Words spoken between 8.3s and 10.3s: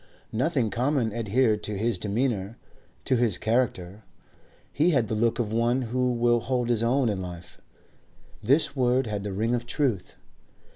his word had the ring of truth.